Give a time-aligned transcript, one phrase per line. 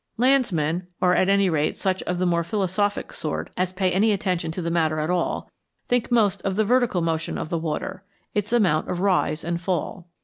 [0.17, 4.49] Landsmen, or, at any rate, such of the more philosophic sort as pay any attention
[4.49, 5.47] to the matter at all,
[5.87, 8.03] think most of the vertical motion of the water
[8.33, 10.07] its amount of rise and fall.